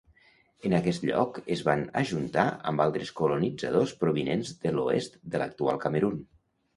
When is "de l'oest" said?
4.65-5.21